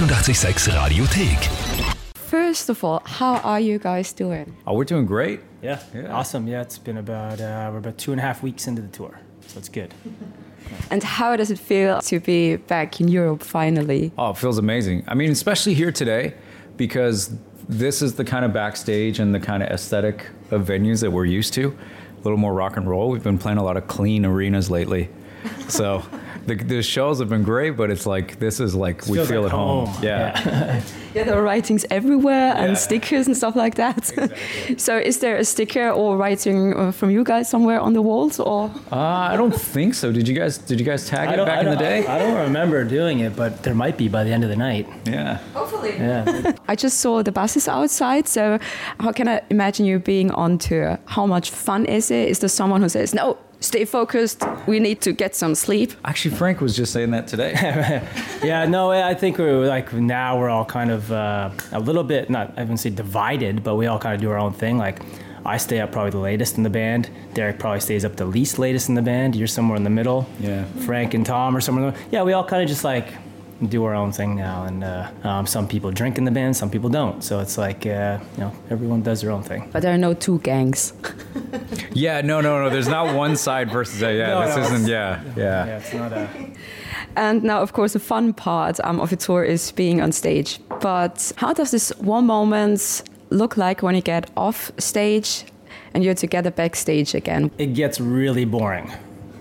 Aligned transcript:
886 0.00 0.68
Radiothek. 0.68 1.96
First 2.16 2.68
of 2.68 2.84
all, 2.84 3.00
how 3.06 3.36
are 3.38 3.58
you 3.58 3.78
guys 3.78 4.12
doing? 4.12 4.54
Oh, 4.66 4.74
we're 4.74 4.84
doing 4.84 5.06
great. 5.06 5.40
Yeah, 5.62 5.80
Yeah. 5.94 6.12
awesome. 6.12 6.46
Yeah, 6.46 6.60
it's 6.60 6.76
been 6.76 6.98
about 6.98 7.40
uh, 7.40 7.70
we're 7.72 7.78
about 7.78 7.96
two 7.96 8.12
and 8.12 8.20
a 8.20 8.22
half 8.22 8.42
weeks 8.42 8.66
into 8.66 8.82
the 8.82 8.88
tour, 8.88 9.18
so 9.46 9.58
it's 9.58 9.70
good. 9.70 9.94
And 10.90 11.02
how 11.02 11.34
does 11.36 11.50
it 11.52 11.58
feel 11.58 12.00
to 12.02 12.18
be 12.20 12.56
back 12.56 13.00
in 13.00 13.08
Europe 13.08 13.42
finally? 13.42 14.12
Oh, 14.18 14.30
it 14.30 14.36
feels 14.36 14.58
amazing. 14.58 15.04
I 15.08 15.14
mean, 15.14 15.30
especially 15.30 15.72
here 15.74 15.92
today, 15.92 16.34
because 16.76 17.34
this 17.68 18.02
is 18.02 18.16
the 18.16 18.24
kind 18.24 18.44
of 18.44 18.52
backstage 18.52 19.18
and 19.20 19.32
the 19.34 19.40
kind 19.40 19.62
of 19.62 19.70
aesthetic 19.70 20.26
of 20.50 20.66
venues 20.66 21.00
that 21.00 21.10
we're 21.12 21.24
used 21.24 21.54
to. 21.54 21.68
A 22.18 22.22
little 22.22 22.36
more 22.36 22.52
rock 22.52 22.76
and 22.76 22.86
roll. 22.90 23.08
We've 23.10 23.22
been 23.22 23.38
playing 23.38 23.58
a 23.58 23.62
lot 23.64 23.76
of 23.78 23.86
clean 23.86 24.26
arenas 24.26 24.68
lately. 24.68 25.08
So 25.68 26.02
the, 26.46 26.54
the 26.54 26.82
shows 26.82 27.18
have 27.18 27.28
been 27.28 27.42
great, 27.42 27.76
but 27.76 27.90
it's 27.90 28.06
like, 28.06 28.38
this 28.38 28.60
is 28.60 28.74
like, 28.74 29.06
we 29.06 29.24
feel 29.24 29.42
like 29.42 29.52
at 29.52 29.56
home. 29.56 29.86
home. 29.86 30.04
Yeah. 30.04 30.80
Yeah, 31.16 31.24
there 31.24 31.38
are 31.38 31.42
writings 31.42 31.86
everywhere 31.90 32.52
and 32.58 32.72
Yeah. 32.72 32.74
stickers 32.74 33.26
and 33.26 33.34
stuff 33.34 33.56
like 33.56 33.76
that. 33.76 34.04
so, 34.76 34.98
is 34.98 35.20
there 35.20 35.36
a 35.38 35.44
sticker 35.46 35.88
or 35.88 36.18
writing 36.18 36.74
uh, 36.76 36.92
from 36.92 37.08
you 37.10 37.24
guys 37.24 37.48
somewhere 37.48 37.80
on 37.80 37.94
the 37.94 38.02
walls, 38.02 38.38
or 38.38 38.70
Uh, 38.92 39.32
I 39.32 39.34
don't 39.38 39.54
think 39.74 39.94
so. 39.94 40.12
Did 40.12 40.28
you 40.28 40.34
guys, 40.34 40.58
did 40.58 40.78
you 40.78 40.84
guys 40.84 41.08
tag 41.08 41.28
I 41.30 41.32
it 41.42 41.46
back 41.46 41.60
in 41.64 41.70
the 41.70 41.76
don't- 41.76 41.78
day? 42.02 42.06
I 42.06 42.18
don't 42.18 42.36
remember 42.36 42.84
doing 42.84 43.20
it, 43.20 43.34
but 43.34 43.62
there 43.62 43.74
might 43.74 43.96
be 43.96 44.08
by 44.08 44.24
the 44.24 44.30
end 44.30 44.44
of 44.44 44.50
the 44.50 44.56
night. 44.56 44.86
yeah. 45.06 45.38
hopefully? 45.54 45.94
Yeah, 45.96 46.52
I 46.68 46.74
just 46.76 46.98
saw 47.00 47.22
the 47.22 47.32
buses 47.32 47.66
outside. 47.66 48.28
So, 48.28 48.58
how 49.00 49.10
can 49.12 49.26
I 49.26 49.40
imagine 49.48 49.86
you 49.86 49.98
being 49.98 50.30
on 50.32 50.58
tour? 50.58 50.98
How 51.06 51.24
much 51.24 51.48
fun 51.50 51.86
is 51.86 52.10
it? 52.10 52.28
Is 52.28 52.40
there 52.40 52.50
someone 52.50 52.82
who 52.82 52.90
says, 52.90 53.14
"No, 53.14 53.38
stay 53.60 53.84
focused. 53.84 54.42
We 54.66 54.80
need 54.80 55.00
to 55.02 55.12
get 55.12 55.34
some 55.34 55.54
sleep"? 55.54 55.92
Actually, 56.04 56.36
Frank 56.36 56.60
was 56.60 56.76
just 56.76 56.92
saying 56.92 57.10
that 57.10 57.26
today. 57.26 57.52
yeah. 58.42 58.66
No, 58.66 58.90
I 58.90 59.14
think 59.14 59.38
we're 59.38 59.66
like 59.66 59.92
now 59.92 60.38
we're 60.38 60.50
all 60.50 60.64
kind 60.64 60.90
of 60.90 61.10
uh, 61.12 61.50
a 61.72 61.80
little 61.80 62.04
bit 62.04 62.30
not 62.30 62.52
I 62.56 62.60
wouldn't 62.62 62.80
say 62.80 62.90
divided, 62.90 63.62
but 63.62 63.76
we 63.76 63.86
all 63.86 63.98
kind 63.98 64.14
of 64.14 64.20
do 64.20 64.30
our 64.30 64.38
own 64.38 64.52
thing. 64.52 64.78
Like 64.78 65.00
I 65.44 65.58
stay 65.58 65.80
up 65.80 65.92
probably 65.92 66.10
the 66.10 66.18
latest 66.18 66.56
in 66.56 66.64
the 66.64 66.70
band. 66.70 67.08
Deryck 67.34 67.58
probably 67.58 67.80
stays 67.80 68.04
up 68.04 68.16
the 68.16 68.26
least 68.26 68.58
latest 68.58 68.88
in 68.88 68.94
the 68.96 69.02
band. 69.02 69.36
You're 69.36 69.46
somewhere 69.46 69.76
in 69.76 69.84
the 69.84 69.90
middle. 69.90 70.26
Yeah. 70.40 70.64
Frank 70.84 71.14
and 71.14 71.24
Tom 71.24 71.56
are 71.56 71.60
somewhere. 71.60 71.88
In 71.88 71.94
the, 71.94 72.00
yeah, 72.10 72.22
we 72.24 72.32
all 72.32 72.44
kind 72.44 72.62
of 72.62 72.68
just 72.68 72.82
like 72.84 73.08
do 73.68 73.84
our 73.84 73.94
own 73.94 74.12
thing 74.12 74.36
now, 74.36 74.64
and 74.64 74.84
uh, 74.84 75.10
um, 75.24 75.46
some 75.46 75.66
people 75.66 75.90
drink 75.90 76.18
in 76.18 76.24
the 76.24 76.30
band, 76.30 76.56
some 76.56 76.70
people 76.70 76.90
don't. 76.90 77.22
So 77.22 77.40
it's 77.40 77.56
like 77.58 77.86
uh, 77.86 78.18
you 78.34 78.40
know 78.40 78.52
everyone 78.70 79.02
does 79.02 79.20
their 79.22 79.30
own 79.30 79.42
thing. 79.42 79.68
But 79.72 79.82
there 79.82 79.94
are 79.94 79.98
no 79.98 80.14
two 80.14 80.38
gangs. 80.40 80.92
yeah, 81.92 82.20
no, 82.20 82.40
no, 82.40 82.62
no. 82.62 82.70
There's 82.70 82.88
not 82.88 83.14
one 83.14 83.36
side 83.36 83.70
versus 83.70 84.02
a, 84.02 84.12
yeah, 84.14 84.26
No, 84.28 84.46
this 84.46 84.56
no, 84.56 84.62
isn't, 84.62 84.88
yeah, 84.88 85.22
yeah. 85.36 85.66
Yeah, 85.66 85.78
it's 85.78 85.94
not 85.94 86.12
a. 86.12 86.28
And 87.16 87.42
now, 87.42 87.62
of 87.62 87.72
course, 87.72 87.94
the 87.94 87.98
fun 87.98 88.34
part 88.34 88.78
um, 88.84 89.00
of 89.00 89.10
a 89.10 89.16
tour 89.16 89.42
is 89.42 89.72
being 89.72 90.02
on 90.02 90.12
stage. 90.12 90.60
But 90.82 91.32
how 91.36 91.54
does 91.54 91.70
this 91.70 91.88
one 91.98 92.26
moment 92.26 93.02
look 93.30 93.56
like 93.56 93.82
when 93.82 93.94
you 93.94 94.02
get 94.02 94.30
off 94.36 94.70
stage 94.76 95.46
and 95.94 96.04
you're 96.04 96.14
together 96.14 96.50
backstage 96.50 97.14
again? 97.14 97.50
it 97.56 97.72
gets 97.72 98.00
really 98.00 98.44
boring. 98.44 98.92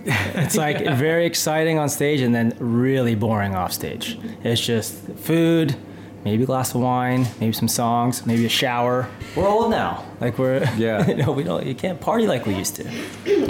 It's 0.36 0.56
like 0.56 0.86
very 0.86 1.25
exciting 1.25 1.80
on 1.80 1.89
stage 1.89 2.22
and 2.22 2.34
then 2.36 2.56
really 2.59 3.16
boring 3.16 3.56
off 3.56 3.73
stage. 3.73 4.20
It's 4.44 4.62
just 4.62 4.94
food, 5.17 5.75
maybe 6.23 6.44
a 6.44 6.45
glass 6.45 6.75
of 6.75 6.81
wine, 6.81 7.28
maybe 7.39 7.53
some 7.53 7.67
songs, 7.67 8.25
maybe 8.25 8.45
a 8.45 8.50
shower. 8.50 9.08
We're 9.36 9.47
old 9.47 9.72
now. 9.72 10.03
Like 10.22 10.38
we're 10.38 10.64
Yeah. 10.78 11.08
you 11.08 11.16
know, 11.16 11.32
we 11.32 11.44
don't 11.44 11.66
you 11.66 11.76
can't 11.76 12.00
party 12.00 12.28
like 12.28 12.46
we 12.46 12.56
used 12.56 12.76
to. 12.78 12.84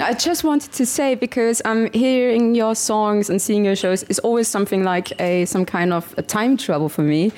I 0.04 0.12
just 0.14 0.44
wanted 0.44 0.72
to 0.72 0.86
say 0.86 1.14
because 1.14 1.62
I'm 1.64 1.90
hearing 1.92 2.54
your 2.54 2.74
songs 2.74 3.30
and 3.30 3.40
seeing 3.40 3.64
your 3.64 3.76
shows 3.76 4.02
is 4.04 4.18
always 4.20 4.48
something 4.48 4.84
like 4.84 5.18
a 5.20 5.44
some 5.46 5.64
kind 5.64 5.92
of 5.92 6.14
a 6.18 6.22
time 6.22 6.56
travel 6.56 6.88
for 6.88 7.02
me. 7.02 7.32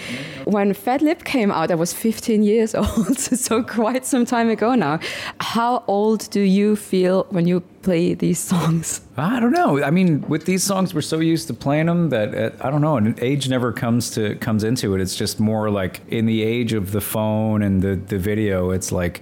When 0.45 0.73
Fat 0.75 1.03
Lip 1.03 1.25
came 1.25 1.51
out, 1.53 1.71
I 1.71 1.75
was 1.75 1.93
15 1.93 2.43
years 2.43 2.75
old, 2.83 3.19
so 3.19 3.62
quite 3.62 4.06
some 4.06 4.25
time 4.25 4.49
ago 4.51 4.75
now. 4.75 4.99
How 5.41 5.84
old 5.87 6.31
do 6.31 6.41
you 6.41 6.77
feel 6.77 7.27
when 7.31 7.47
you 7.47 7.61
play 7.83 8.15
these 8.15 8.38
songs? 8.38 9.00
I 9.17 9.41
don't 9.41 9.53
know. 9.53 9.83
I 9.83 9.91
mean, 9.91 10.25
with 10.28 10.44
these 10.47 10.62
songs, 10.65 10.94
we're 10.94 11.00
so 11.00 11.21
used 11.21 11.47
to 11.49 11.55
playing 11.55 11.87
them 11.87 12.11
that 12.11 12.34
uh, 12.34 12.50
I 12.67 12.71
don't 12.71 12.81
know. 12.81 12.97
And 12.97 13.19
age 13.21 13.49
never 13.49 13.72
comes 13.72 14.11
to 14.12 14.34
comes 14.37 14.65
into 14.65 14.94
it. 14.94 15.00
It's 15.00 15.17
just 15.17 15.38
more 15.41 15.71
like 15.71 16.00
in 16.09 16.27
the 16.27 16.43
age 16.43 16.72
of 16.72 16.93
the 16.93 17.00
phone 17.00 17.62
and 17.62 17.83
the 17.83 17.94
the 17.97 18.19
video. 18.19 18.71
It's 18.71 18.91
like, 18.93 19.18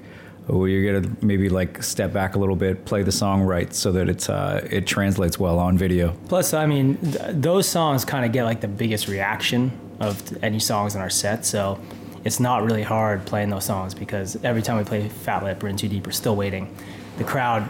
oh, 0.48 0.64
you're 0.64 1.00
gonna 1.00 1.14
maybe 1.22 1.48
like 1.48 1.82
step 1.82 2.12
back 2.12 2.34
a 2.34 2.38
little 2.38 2.56
bit, 2.56 2.84
play 2.84 3.02
the 3.02 3.12
song 3.12 3.42
right, 3.42 3.74
so 3.74 3.92
that 3.92 4.08
it's 4.08 4.28
uh, 4.28 4.66
it 4.70 4.86
translates 4.86 5.38
well 5.38 5.58
on 5.58 5.76
video. 5.76 6.16
Plus, 6.28 6.54
I 6.54 6.66
mean, 6.66 6.96
th- 6.98 7.20
those 7.32 7.68
songs 7.68 8.04
kind 8.04 8.24
of 8.24 8.32
get 8.32 8.44
like 8.44 8.60
the 8.60 8.68
biggest 8.68 9.08
reaction 9.08 9.72
of 10.00 10.44
any 10.44 10.58
songs 10.58 10.94
in 10.94 11.00
our 11.00 11.10
set. 11.10 11.44
So 11.44 11.80
it's 12.24 12.40
not 12.40 12.64
really 12.64 12.82
hard 12.82 13.24
playing 13.24 13.50
those 13.50 13.64
songs 13.64 13.94
because 13.94 14.36
every 14.44 14.62
time 14.62 14.76
we 14.76 14.84
play 14.84 15.08
Fat 15.08 15.44
Lip 15.44 15.62
or 15.62 15.68
In 15.68 15.76
Too 15.76 15.88
Deep, 15.88 16.06
we're 16.06 16.12
still 16.12 16.36
waiting. 16.36 16.74
The 17.18 17.24
crowd 17.24 17.68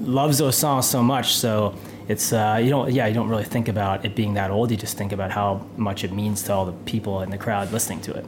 loves 0.00 0.38
those 0.38 0.56
songs 0.56 0.86
so 0.86 1.02
much. 1.02 1.34
So 1.34 1.76
it's 2.08 2.32
uh, 2.32 2.60
you 2.62 2.70
don't 2.70 2.92
yeah 2.92 3.06
you 3.06 3.14
don't 3.14 3.28
really 3.28 3.44
think 3.44 3.68
about 3.68 4.04
it 4.04 4.14
being 4.14 4.34
that 4.34 4.50
old. 4.50 4.70
You 4.70 4.76
just 4.76 4.96
think 4.96 5.12
about 5.12 5.30
how 5.30 5.66
much 5.76 6.04
it 6.04 6.12
means 6.12 6.42
to 6.44 6.52
all 6.52 6.66
the 6.66 6.72
people 6.84 7.22
in 7.22 7.30
the 7.30 7.38
crowd 7.38 7.72
listening 7.72 8.00
to 8.02 8.12
it. 8.14 8.26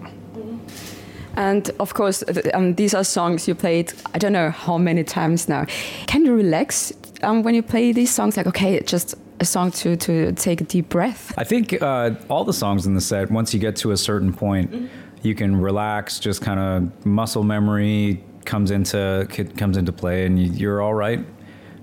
And 1.36 1.70
of 1.78 1.94
course, 1.94 2.24
um, 2.54 2.74
these 2.74 2.94
are 2.94 3.04
songs 3.04 3.46
you 3.46 3.54
played, 3.54 3.92
I 4.14 4.18
don't 4.18 4.32
know 4.32 4.50
how 4.50 4.78
many 4.78 5.04
times 5.04 5.48
now. 5.48 5.66
Can 6.06 6.24
you 6.24 6.34
relax 6.34 6.92
um, 7.22 7.42
when 7.42 7.54
you 7.54 7.62
play 7.62 7.92
these 7.92 8.10
songs? 8.10 8.36
Like, 8.36 8.46
okay, 8.46 8.80
just 8.80 9.14
a 9.40 9.44
song 9.44 9.70
to, 9.70 9.96
to 9.96 10.32
take 10.32 10.60
a 10.60 10.64
deep 10.64 10.88
breath. 10.88 11.34
I 11.36 11.44
think 11.44 11.80
uh, 11.82 12.12
all 12.30 12.44
the 12.44 12.52
songs 12.52 12.86
in 12.86 12.94
the 12.94 13.00
set, 13.00 13.30
once 13.30 13.52
you 13.52 13.60
get 13.60 13.76
to 13.76 13.90
a 13.90 13.96
certain 13.96 14.32
point, 14.32 14.90
you 15.22 15.34
can 15.34 15.60
relax. 15.60 16.18
Just 16.18 16.40
kind 16.40 16.60
of 16.60 17.06
muscle 17.06 17.42
memory 17.42 18.24
comes 18.44 18.70
into 18.70 19.26
comes 19.56 19.76
into 19.76 19.92
play, 19.92 20.24
and 20.24 20.38
you, 20.38 20.50
you're 20.52 20.80
all 20.80 20.94
right. 20.94 21.24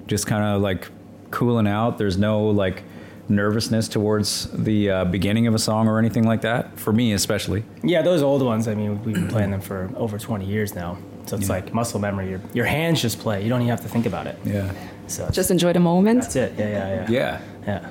Just 0.08 0.28
kind 0.28 0.44
of 0.44 0.62
like 0.62 0.90
cooling 1.32 1.68
out. 1.68 1.98
There's 1.98 2.18
no 2.18 2.44
like 2.44 2.84
nervousness 3.30 3.88
towards 3.88 4.50
the 4.52 4.90
uh, 4.90 5.06
beginning 5.06 5.48
of 5.48 5.54
a 5.56 5.60
song 5.60 5.88
or 5.88 5.98
anything 6.00 6.26
like 6.26 6.42
that. 6.42 6.78
For 6.80 6.92
me, 6.94 7.14
especially. 7.14 7.64
Yeah, 7.84 8.02
those 8.02 8.22
old 8.22 8.42
ones. 8.42 8.68
I 8.68 8.76
mean, 8.76 9.04
we've 9.04 9.16
been 9.16 9.28
playing 9.28 9.52
them 9.52 9.62
for 9.62 9.90
over 9.96 10.18
20 10.18 10.46
years 10.46 10.76
now. 10.76 10.98
So 11.26 11.38
it's 11.38 11.50
like 11.50 11.74
muscle 11.74 12.00
memory. 12.00 12.30
Your, 12.30 12.42
your 12.54 12.66
hands 12.66 13.02
just 13.02 13.20
play. 13.20 13.42
You 13.44 13.50
don't 13.50 13.62
even 13.62 13.70
have 13.70 13.82
to 13.82 13.88
think 13.90 14.06
about 14.06 14.28
it. 14.28 14.38
Yeah. 14.44 14.74
So 15.08 15.30
Just 15.32 15.52
enjoy 15.52 15.74
the 15.74 15.80
moment. 15.80 16.22
that's 16.22 16.36
it. 16.36 16.54
Yeah, 16.58 16.68
yeah, 16.68 16.88
yeah. 16.90 17.10
Yeah. 17.10 17.42
Yeah. 17.68 17.90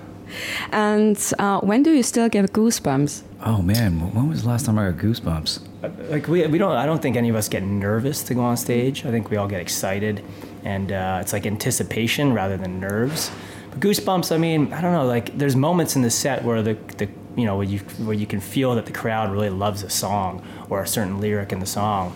And 0.71 1.33
uh, 1.39 1.61
when 1.61 1.83
do 1.83 1.91
you 1.93 2.03
still 2.03 2.29
get 2.29 2.53
goosebumps? 2.53 3.23
Oh 3.45 3.61
man, 3.63 4.13
when 4.15 4.29
was 4.29 4.43
the 4.43 4.49
last 4.49 4.67
time 4.67 4.79
I 4.79 4.91
got 4.91 5.01
goosebumps? 5.03 5.61
like 6.11 6.29
we, 6.29 6.47
we 6.47 6.59
don't 6.59 6.77
i 6.77 6.87
don't 6.87 7.03
think 7.03 7.17
any 7.17 7.29
of 7.29 7.35
us 7.35 7.49
get 7.49 7.61
nervous 7.65 8.23
to 8.23 8.35
go 8.35 8.41
on 8.41 8.57
stage 8.57 9.05
i 9.05 9.11
think 9.11 9.31
we 9.31 9.37
all 9.37 9.49
get 9.49 9.61
excited 9.61 10.23
and 10.63 10.93
uh, 10.93 11.19
it's 11.21 11.33
like 11.33 11.45
anticipation 11.45 12.33
rather 12.33 12.57
than 12.57 12.79
nerves 12.79 13.33
but 13.73 13.81
goosebumps 13.81 14.31
i 14.33 14.39
mean 14.39 14.73
i 14.73 14.81
don't 14.81 14.93
know 14.93 15.05
like 15.05 15.37
there's 15.37 15.57
moments 15.57 15.97
in 15.97 16.03
the 16.03 16.11
set 16.11 16.45
where 16.45 16.63
the, 16.63 16.75
the 16.99 17.09
you 17.37 17.45
know 17.45 17.57
where 17.57 17.67
you 17.67 17.79
where 18.05 18.15
you 18.15 18.27
can 18.27 18.41
feel 18.41 18.75
that 18.75 18.87
the 18.87 18.93
crowd 18.93 19.33
really 19.33 19.51
loves 19.51 19.83
a 19.83 19.91
song 19.91 20.45
or 20.69 20.83
a 20.83 20.87
certain 20.87 21.21
lyric 21.21 21.53
in 21.53 21.61
the 21.61 21.67
song. 21.67 22.15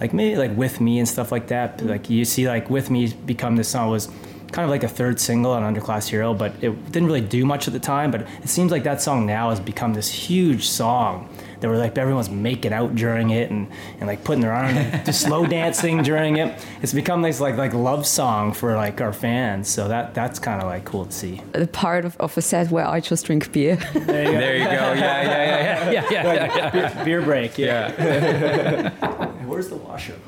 Like 0.00 0.12
maybe 0.12 0.36
like 0.36 0.56
with 0.56 0.80
me 0.80 0.98
and 0.98 1.08
stuff 1.08 1.30
like 1.30 1.48
that 1.48 1.78
mm. 1.78 1.88
like 1.88 2.10
you 2.10 2.24
see 2.24 2.48
like 2.48 2.70
with 2.70 2.90
me 2.90 3.12
become 3.12 3.56
this 3.56 3.68
song 3.68 3.88
was 3.90 4.08
kind 4.50 4.64
of 4.64 4.70
like 4.70 4.82
a 4.82 4.88
third 4.88 5.20
single 5.20 5.52
on 5.52 5.62
underclass 5.62 6.08
hero 6.08 6.34
but 6.34 6.52
it 6.60 6.70
didn't 6.92 7.06
really 7.06 7.20
do 7.20 7.46
much 7.46 7.66
at 7.66 7.72
the 7.72 7.80
time 7.80 8.10
but 8.10 8.26
it 8.42 8.48
seems 8.48 8.70
like 8.70 8.82
that 8.82 9.00
song 9.00 9.24
now 9.24 9.48
has 9.48 9.60
become 9.60 9.94
this 9.94 10.10
huge 10.10 10.68
song 10.68 11.28
that 11.62 11.68
were 11.68 11.78
like 11.78 11.96
everyone's 11.96 12.28
making 12.28 12.72
out 12.74 12.94
during 12.94 13.30
it 13.30 13.50
and, 13.50 13.68
and 13.98 14.06
like 14.06 14.22
putting 14.24 14.42
their 14.42 14.52
arm 14.52 14.74
like, 14.76 15.04
just 15.06 15.22
slow 15.22 15.46
dancing 15.58 16.02
during 16.02 16.36
it 16.36 16.62
it's 16.82 16.92
become 16.92 17.22
this 17.22 17.40
like 17.40 17.56
like 17.56 17.72
love 17.72 18.06
song 18.06 18.52
for 18.52 18.76
like 18.76 19.00
our 19.00 19.12
fans 19.14 19.68
so 19.68 19.88
that 19.88 20.12
that's 20.12 20.38
kind 20.38 20.60
of 20.60 20.66
like 20.68 20.84
cool 20.84 21.06
to 21.06 21.12
see 21.12 21.40
The 21.52 21.66
part 21.66 22.04
of, 22.04 22.16
of 22.18 22.36
a 22.36 22.42
set 22.42 22.70
where 22.70 22.86
I 22.86 23.00
just 23.00 23.24
drink 23.24 23.50
beer. 23.52 23.76
There 23.94 24.56
you 24.58 24.64
go. 24.64 24.70
Yeah, 24.70 24.94
yeah, 24.94 25.90
yeah, 25.92 26.10
yeah, 26.10 26.10
yeah, 26.10 26.56
yeah. 26.56 26.70
beer, 26.70 27.04
beer 27.04 27.22
break 27.22 27.56
yeah, 27.56 27.94
yeah. 27.98 28.90
where's 29.46 29.68
the 29.68 29.76
washroom 29.76 30.20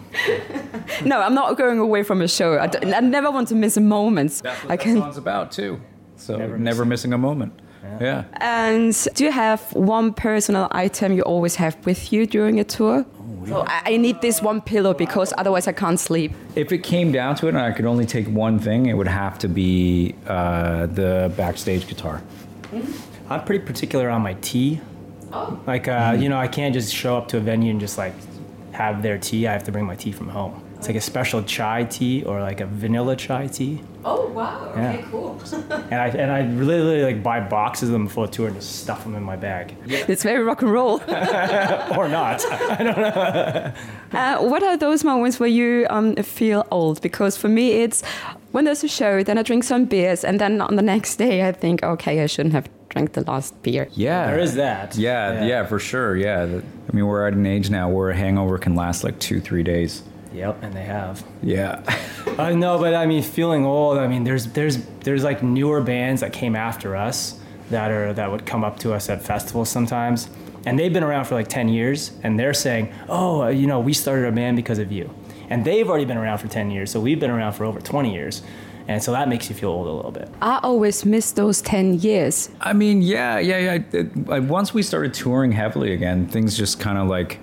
no, 1.04 1.20
I'm 1.20 1.34
not 1.34 1.56
going 1.58 1.78
away 1.80 2.04
from 2.04 2.22
a 2.22 2.28
show. 2.28 2.56
I, 2.58 2.68
d- 2.68 2.94
I 2.94 3.00
never 3.00 3.30
want 3.32 3.48
to 3.48 3.54
miss 3.56 3.76
a 3.76 3.80
moment. 3.80 4.40
That's 4.44 4.62
what 4.62 4.72
I 4.72 4.76
that 4.76 4.82
can. 4.82 4.96
song's 4.98 5.16
about 5.16 5.50
too. 5.50 5.80
So 6.16 6.36
Never 6.36 6.56
never, 6.56 6.84
missing 6.84 7.12
a 7.12 7.18
moment. 7.18 7.52
Yeah. 8.00 8.24
And 8.34 8.94
do 9.14 9.24
you 9.24 9.32
have 9.32 9.60
one 9.72 10.12
personal 10.12 10.68
item 10.70 11.12
you 11.12 11.22
always 11.22 11.56
have 11.56 11.76
with 11.86 12.12
you 12.12 12.26
during 12.26 12.60
a 12.60 12.64
tour? 12.64 13.04
So 13.46 13.64
I, 13.66 13.82
I 13.86 13.96
need 13.98 14.20
this 14.22 14.40
one 14.40 14.60
pillow 14.62 14.94
because 14.94 15.32
otherwise 15.36 15.68
I 15.68 15.72
can't 15.72 16.00
sleep. 16.00 16.32
If 16.56 16.72
it 16.72 16.78
came 16.78 17.12
down 17.12 17.34
to 17.36 17.46
it 17.46 17.50
and 17.50 17.58
I 17.58 17.72
could 17.72 17.84
only 17.84 18.06
take 18.06 18.26
one 18.28 18.58
thing, 18.58 18.86
it 18.86 18.94
would 18.94 19.08
have 19.08 19.38
to 19.40 19.48
be 19.48 20.14
uh, 20.26 20.86
the 20.86 21.32
backstage 21.36 21.86
guitar. 21.86 22.22
i'm 23.30 23.44
pretty 23.44 23.64
particular 23.64 24.10
on 24.10 24.22
my 24.22 24.34
tea 24.34 24.80
like 25.66 25.88
uh, 25.88 26.16
you 26.18 26.28
know 26.28 26.36
i 26.36 26.48
can't 26.48 26.74
just 26.74 26.94
show 26.94 27.16
up 27.16 27.28
to 27.28 27.36
a 27.36 27.40
venue 27.40 27.70
and 27.70 27.80
just 27.80 27.96
like 27.98 28.14
have 28.72 29.02
their 29.02 29.18
tea 29.18 29.46
i 29.46 29.52
have 29.52 29.64
to 29.64 29.72
bring 29.72 29.84
my 29.84 29.96
tea 29.96 30.12
from 30.12 30.28
home 30.28 30.62
It's 30.84 30.88
like 30.90 30.98
a 30.98 31.00
special 31.00 31.42
chai 31.42 31.84
tea 31.84 32.24
or 32.24 32.42
like 32.42 32.60
a 32.60 32.66
vanilla 32.66 33.16
chai 33.16 33.46
tea. 33.46 33.80
Oh 34.04 34.28
wow! 34.28 34.68
Okay, 34.72 34.98
Yeah. 34.98 35.06
cool. 35.10 35.40
And 35.90 35.94
I 35.94 36.08
and 36.08 36.30
I 36.30 36.42
literally 36.42 37.02
like 37.02 37.22
buy 37.22 37.40
boxes 37.40 37.88
of 37.88 37.94
them 37.94 38.06
for 38.06 38.26
before 38.26 38.28
tour 38.28 38.46
and 38.48 38.56
just 38.56 38.80
stuff 38.82 39.02
them 39.04 39.14
in 39.14 39.22
my 39.22 39.34
bag. 39.34 39.74
it's 39.86 40.22
very 40.22 40.44
rock 40.44 40.60
and 40.60 40.70
roll. 40.70 41.00
or 41.96 42.06
not. 42.06 42.44
I 42.78 42.82
don't 42.82 42.98
know. 42.98 43.72
Uh, 44.12 44.38
what 44.50 44.62
are 44.62 44.76
those 44.76 45.04
moments 45.04 45.40
where 45.40 45.48
you 45.48 45.86
um, 45.88 46.16
feel 46.16 46.66
old? 46.70 47.00
Because 47.00 47.38
for 47.38 47.48
me, 47.48 47.82
it's 47.82 48.04
when 48.52 48.66
there's 48.66 48.84
a 48.84 48.88
show, 48.88 49.22
then 49.22 49.38
I 49.38 49.42
drink 49.42 49.64
some 49.64 49.86
beers, 49.86 50.22
and 50.22 50.38
then 50.38 50.60
on 50.60 50.76
the 50.76 50.82
next 50.82 51.16
day, 51.16 51.48
I 51.48 51.52
think, 51.52 51.82
okay, 51.82 52.22
I 52.22 52.26
shouldn't 52.26 52.52
have 52.54 52.68
drank 52.90 53.14
the 53.14 53.22
last 53.22 53.60
beer. 53.62 53.88
Yeah. 53.94 54.26
There 54.26 54.38
is 54.38 54.54
that. 54.56 54.96
Yeah, 54.96 55.46
yeah, 55.46 55.64
for 55.64 55.78
sure. 55.78 56.14
Yeah. 56.14 56.42
I 56.42 56.92
mean, 56.94 57.06
we're 57.06 57.26
at 57.26 57.32
an 57.32 57.46
age 57.46 57.70
now 57.70 57.88
where 57.88 58.10
a 58.10 58.14
hangover 58.14 58.58
can 58.58 58.74
last 58.74 59.02
like 59.02 59.18
two, 59.18 59.40
three 59.40 59.62
days. 59.62 60.02
Yep, 60.34 60.62
and 60.62 60.72
they 60.74 60.82
have. 60.84 61.24
Yeah. 61.42 61.82
I 62.38 62.52
know, 62.54 62.78
but 62.78 62.94
I 62.94 63.06
mean, 63.06 63.22
feeling 63.22 63.64
old. 63.64 63.98
I 63.98 64.08
mean, 64.08 64.24
there's 64.24 64.46
there's 64.48 64.78
there's 65.04 65.22
like 65.22 65.42
newer 65.42 65.80
bands 65.80 66.20
that 66.20 66.32
came 66.32 66.56
after 66.56 66.96
us 66.96 67.38
that 67.70 67.90
are 67.90 68.12
that 68.12 68.30
would 68.30 68.44
come 68.44 68.64
up 68.64 68.78
to 68.80 68.92
us 68.92 69.08
at 69.08 69.22
festivals 69.22 69.68
sometimes, 69.68 70.28
and 70.66 70.78
they've 70.78 70.92
been 70.92 71.04
around 71.04 71.26
for 71.26 71.34
like 71.36 71.48
ten 71.48 71.68
years, 71.68 72.12
and 72.24 72.38
they're 72.38 72.54
saying, 72.54 72.92
"Oh, 73.08 73.42
uh, 73.44 73.48
you 73.48 73.66
know, 73.66 73.78
we 73.80 73.92
started 73.92 74.26
a 74.26 74.32
band 74.32 74.56
because 74.56 74.80
of 74.80 74.90
you," 74.90 75.08
and 75.48 75.64
they've 75.64 75.88
already 75.88 76.04
been 76.04 76.18
around 76.18 76.38
for 76.38 76.48
ten 76.48 76.70
years, 76.70 76.90
so 76.90 76.98
we've 77.00 77.20
been 77.20 77.30
around 77.30 77.52
for 77.52 77.64
over 77.64 77.80
twenty 77.80 78.12
years, 78.12 78.42
and 78.88 79.00
so 79.02 79.12
that 79.12 79.28
makes 79.28 79.48
you 79.48 79.54
feel 79.54 79.70
old 79.70 79.86
a 79.86 79.92
little 79.92 80.10
bit. 80.10 80.28
I 80.42 80.58
always 80.62 81.04
miss 81.06 81.32
those 81.32 81.62
10 81.62 82.00
years. 82.00 82.50
I 82.60 82.72
mean, 82.74 83.00
yeah, 83.00 83.38
yeah, 83.38 83.58
yeah. 83.58 83.78
It- 83.92 84.26
like, 84.26 84.42
once 84.48 84.74
we 84.74 84.82
started 84.82 85.14
touring 85.14 85.52
heavily 85.52 85.92
again, 85.94 86.26
things 86.26 86.56
just 86.56 86.80
kind 86.80 86.98
of 86.98 87.08
like 87.08 87.38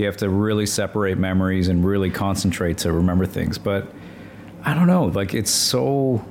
you 0.00 0.06
have 0.06 0.16
to 0.18 0.28
really 0.28 0.66
separate 0.66 1.18
memories 1.18 1.68
and 1.68 1.84
really 1.84 2.10
concentrate 2.10 2.78
to 2.78 2.92
remember 2.92 3.26
things. 3.26 3.58
But 3.58 3.86
I 4.64 4.74
don't 4.74 4.86
know, 4.86 5.04
like 5.04 5.34
it's 5.34 5.50
so 5.50 6.24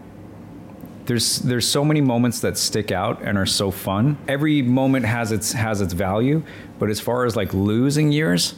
there's 1.05 1.39
there's 1.39 1.67
so 1.67 1.83
many 1.83 2.01
moments 2.01 2.41
that 2.41 2.57
stick 2.57 2.91
out 2.91 3.21
and 3.21 3.37
are 3.37 3.45
so 3.45 3.71
fun. 3.71 4.17
Every 4.27 4.61
moment 4.61 5.05
has 5.05 5.31
its 5.31 5.53
has 5.53 5.81
its 5.81 5.93
value, 5.93 6.43
but 6.77 6.89
as 6.89 6.99
far 6.99 7.25
as 7.25 7.35
like 7.35 7.53
losing 7.53 8.11
years, 8.11 8.55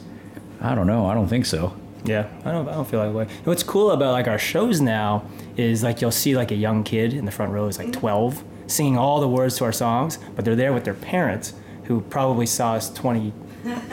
I 0.60 0.74
don't 0.74 0.86
know. 0.86 1.06
I 1.06 1.14
don't 1.14 1.28
think 1.28 1.46
so. 1.46 1.76
Yeah, 2.04 2.28
I 2.44 2.50
don't, 2.50 2.68
I 2.68 2.72
don't 2.72 2.88
feel 2.88 3.00
that 3.00 3.12
way. 3.12 3.24
And 3.24 3.46
what's 3.46 3.62
cool 3.62 3.92
about 3.92 4.12
like 4.12 4.26
our 4.26 4.38
shows 4.38 4.80
now 4.80 5.24
is 5.56 5.82
like 5.82 6.00
you'll 6.00 6.10
see 6.10 6.36
like 6.36 6.50
a 6.50 6.56
young 6.56 6.82
kid 6.84 7.14
in 7.14 7.24
the 7.24 7.30
front 7.30 7.52
row 7.52 7.68
is 7.68 7.78
like 7.78 7.88
mm-hmm. 7.88 8.00
12 8.00 8.44
singing 8.66 8.98
all 8.98 9.20
the 9.20 9.28
words 9.28 9.56
to 9.56 9.64
our 9.64 9.72
songs, 9.72 10.18
but 10.34 10.44
they're 10.44 10.56
there 10.56 10.72
with 10.72 10.84
their 10.84 10.94
parents 10.94 11.54
who 11.84 12.00
probably 12.00 12.46
saw 12.46 12.74
us 12.74 12.92
20 12.92 13.32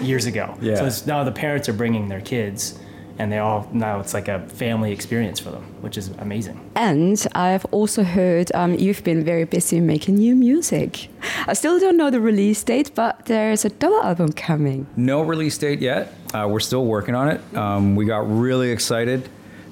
years 0.02 0.26
ago. 0.26 0.56
Yeah. 0.62 0.76
So 0.76 0.86
it's, 0.86 1.06
now 1.06 1.24
the 1.24 1.32
parents 1.32 1.70
are 1.70 1.74
bringing 1.74 2.10
their 2.10 2.22
kids 2.22 2.78
and 3.20 3.32
they 3.32 3.38
all 3.38 3.68
now 3.74 4.00
it's 4.00 4.14
like 4.14 4.28
a 4.28 4.40
family 4.48 4.92
experience 4.92 5.40
for 5.40 5.52
them, 5.52 5.64
which 5.82 5.98
is 5.98 6.08
amazing. 6.20 6.58
And 6.76 7.28
I've 7.36 7.66
also 7.66 8.04
heard 8.04 8.50
um, 8.56 8.76
you've 8.76 9.04
been 9.04 9.24
very 9.24 9.44
busy 9.44 9.80
making 9.82 10.16
new 10.16 10.36
music. 10.36 11.10
I 11.46 11.54
still 11.54 11.80
don't 11.80 11.98
know 11.98 12.10
the 12.10 12.22
release 12.22 12.64
date, 12.64 12.92
but 12.96 13.26
there's 13.26 13.66
a 13.66 13.70
double 13.70 14.02
album 14.02 14.32
coming. 14.32 14.88
No 14.96 15.22
release 15.22 15.58
date 15.58 15.82
yet. 15.82 16.14
Uh, 16.34 16.48
we're 16.50 16.62
still 16.62 16.86
working 16.86 17.14
on 17.14 17.30
it. 17.30 17.58
Um, 17.58 17.96
we 17.96 18.06
got 18.06 18.30
really 18.30 18.72
excited 18.72 19.28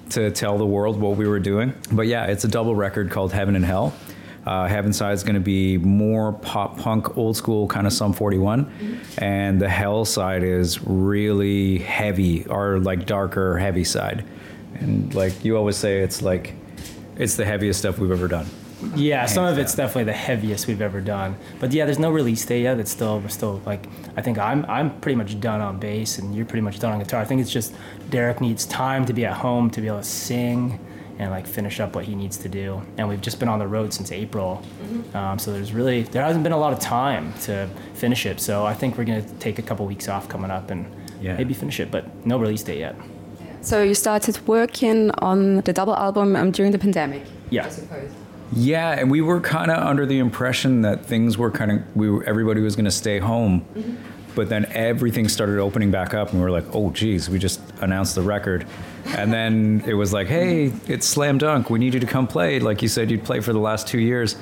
to 0.10 0.30
tell 0.32 0.58
the 0.58 0.66
world 0.66 1.00
what 1.00 1.18
we 1.18 1.28
were 1.28 1.40
doing. 1.40 1.74
But 1.92 2.08
yeah, 2.08 2.26
it's 2.26 2.44
a 2.44 2.48
double 2.48 2.76
record 2.76 3.12
called 3.12 3.32
Heaven 3.32 3.56
and 3.56 3.66
Hell. 3.66 3.94
Uh, 4.48 4.66
Heaven 4.66 4.94
side 4.94 5.12
is 5.12 5.24
going 5.24 5.36
to 5.36 5.42
be 5.42 5.78
more 5.78 6.32
pop 6.32 6.78
punk, 6.78 7.18
old 7.18 7.36
school 7.36 7.68
kind 7.68 7.86
of 7.86 7.92
Sum 7.92 8.14
41, 8.14 9.02
and 9.18 9.60
the 9.60 9.68
Hell 9.68 10.06
side 10.06 10.42
is 10.42 10.82
really 10.84 11.80
heavy, 11.80 12.46
or 12.46 12.80
like 12.80 13.06
darker, 13.06 13.58
heavy 13.58 13.84
side. 13.84 14.24
And 14.76 15.14
like 15.14 15.44
you 15.44 15.58
always 15.58 15.76
say, 15.76 16.00
it's 16.00 16.22
like 16.22 16.54
it's 17.18 17.36
the 17.36 17.44
heaviest 17.44 17.80
stuff 17.80 18.00
we've 18.00 18.10
ever 18.10 18.30
done. 18.30 18.46
Yeah, 18.96 19.26
some 19.26 19.44
Hands 19.44 19.58
of 19.58 19.62
it's 19.62 19.76
definitely 19.76 20.06
the 20.06 20.14
heaviest 20.14 20.66
we've 20.66 20.82
ever 20.82 21.02
done. 21.02 21.36
But 21.60 21.74
yeah, 21.74 21.84
there's 21.84 22.00
no 22.00 22.10
release 22.10 22.46
date 22.46 22.62
yet. 22.62 22.80
It's 22.80 22.92
still 22.92 23.20
we're 23.20 23.28
still 23.28 23.62
like 23.66 23.86
I 24.16 24.22
think 24.22 24.38
I'm 24.38 24.66
I'm 24.70 24.98
pretty 25.02 25.18
much 25.18 25.38
done 25.42 25.60
on 25.60 25.78
bass 25.78 26.20
and 26.20 26.34
you're 26.34 26.46
pretty 26.46 26.62
much 26.62 26.80
done 26.80 26.94
on 26.94 27.00
guitar. 27.00 27.20
I 27.20 27.26
think 27.26 27.42
it's 27.42 27.52
just 27.52 27.74
Deryck 28.12 28.40
needs 28.40 28.66
time 28.66 29.06
to 29.08 29.14
be 29.14 29.26
at 29.26 29.34
home 29.34 29.70
to 29.72 29.82
be 29.82 29.88
able 29.88 29.98
to 29.98 30.04
sing 30.04 30.80
and 31.20 31.32
like 31.32 31.48
finish 31.48 31.80
up 31.80 31.96
what 31.96 32.06
he 32.06 32.16
needs 32.16 32.38
to 32.38 32.50
do. 32.50 32.82
And 32.98 33.08
we've 33.10 33.22
just 33.22 33.40
been 33.40 33.50
on 33.50 33.60
the 33.60 33.68
road 33.68 33.94
since 33.94 34.12
April, 34.12 34.62
um, 35.14 35.40
so 35.40 35.52
there's 35.52 35.74
really 35.74 36.04
there 36.04 36.24
hasn't 36.24 36.44
been 36.44 36.54
a 36.54 36.58
lot 36.60 36.74
of 36.74 36.80
time 36.80 37.34
to 37.44 37.70
finish 37.96 38.26
it. 38.26 38.40
So 38.40 38.66
I 38.66 38.74
think 38.74 38.98
we're 38.98 39.06
gonna 39.06 39.22
take 39.40 39.60
a 39.60 39.64
couple 39.64 39.86
weeks 39.86 40.08
off 40.08 40.28
coming 40.30 40.52
up 40.52 40.70
and 40.72 40.86
Yeah. 41.22 41.36
maybe 41.38 41.54
finish 41.54 41.80
it, 41.80 41.90
but 41.92 42.04
no 42.26 42.38
release 42.38 42.64
date 42.64 42.80
yet. 42.80 42.96
So 43.62 43.82
you 43.82 43.96
started 43.96 44.40
working 44.48 45.10
on 45.18 45.62
the 45.62 45.74
double 45.74 45.96
album 45.96 46.36
um, 46.36 46.52
during 46.52 46.72
the 46.72 46.78
pandemic. 46.80 47.24
Yeah. 47.50 47.66
I 47.66 47.70
suppose. 47.70 48.12
Yeah, 48.54 48.92
and 49.00 49.12
we 49.12 49.20
were 49.22 49.42
kind 49.42 49.72
of 49.72 49.78
under 49.86 50.06
the 50.06 50.20
impression 50.20 50.82
that 50.84 51.06
things 51.06 51.38
were 51.38 51.52
kind 51.52 51.72
of 51.72 51.78
we 51.96 52.10
were, 52.10 52.24
everybody 52.24 52.62
was 52.62 52.76
going 52.78 52.86
to 52.86 52.92
stay 52.92 53.20
home, 53.20 53.66
but 54.36 54.48
then 54.48 54.66
everything 54.72 55.28
started 55.28 55.60
opening 55.60 55.92
back 55.92 56.14
up, 56.14 56.30
and 56.30 56.40
we 56.40 56.44
were 56.46 56.52
like, 56.52 56.64
oh, 56.74 56.92
geez, 56.92 57.30
we 57.30 57.40
just 57.40 57.60
announced 57.82 58.16
the 58.16 58.22
record, 58.22 58.66
and 59.16 59.32
then 59.32 59.84
it 59.88 59.94
was 59.94 60.14
like, 60.14 60.28
hey, 60.28 60.72
it's 60.88 61.08
slam 61.08 61.38
dunk, 61.38 61.70
we 61.70 61.80
need 61.80 61.94
you 61.94 62.00
to 62.00 62.06
come 62.06 62.28
play, 62.28 62.60
like 62.60 62.82
you 62.82 62.88
said 62.88 63.10
you'd 63.10 63.24
play 63.24 63.40
for 63.40 63.54
the 63.54 63.60
last 63.60 63.88
two 63.88 64.00
years. 64.00 64.36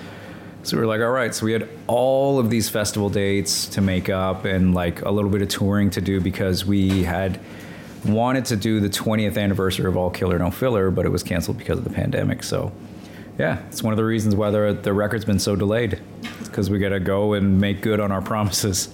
So 0.63 0.77
we 0.77 0.81
were 0.81 0.87
like, 0.87 1.01
all 1.01 1.11
right. 1.11 1.33
So 1.33 1.45
we 1.45 1.53
had 1.53 1.69
all 1.85 2.39
of 2.39 2.49
these 2.49 2.69
festival 2.69 3.09
dates 3.09 3.67
to 3.67 3.81
make 3.81 4.09
up 4.09 4.45
and 4.45 4.73
like 4.73 5.03
a 5.03 5.11
little 5.11 5.29
bit 5.29 5.43
of 5.43 5.49
touring 5.49 5.91
to 5.91 6.01
do 6.01 6.19
because 6.19 6.65
we 6.65 7.03
had 7.03 7.39
wanted 8.03 8.45
to 8.45 8.55
do 8.55 8.79
the 8.79 8.89
20th 8.89 9.37
anniversary 9.37 9.85
of 9.85 9.95
All 9.95 10.09
Killer 10.09 10.39
No 10.39 10.49
Filler, 10.49 10.89
but 10.89 11.05
it 11.05 11.09
was 11.09 11.21
canceled 11.21 11.59
because 11.59 11.77
of 11.77 11.83
the 11.83 11.91
pandemic. 11.91 12.41
So 12.41 12.71
yeah, 13.37 13.61
it's 13.67 13.83
one 13.83 13.93
of 13.93 13.97
the 13.97 14.05
reasons 14.05 14.35
why 14.35 14.49
the, 14.49 14.77
the 14.81 14.91
record's 14.91 15.25
been 15.25 15.39
so 15.39 15.55
delayed. 15.55 16.01
Because 16.43 16.69
we 16.69 16.79
got 16.79 16.89
to 16.89 16.99
go 16.99 17.33
and 17.33 17.59
make 17.59 17.81
good 17.81 17.99
on 17.99 18.11
our 18.11 18.21
promises. 18.21 18.93